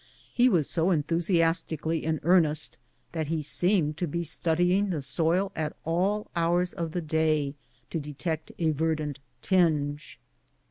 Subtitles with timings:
[0.33, 2.75] He was so enthusiastically in earnest
[3.11, 7.53] that he seemed to be studying the soil at all hours of the day
[7.91, 10.17] to detect a verdant tinge.